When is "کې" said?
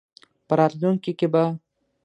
1.19-1.27